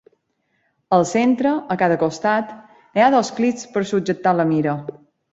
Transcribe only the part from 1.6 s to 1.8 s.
a